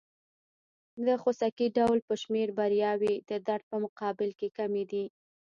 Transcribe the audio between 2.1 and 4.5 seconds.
شمېر بریاوې د درد په مقابل کې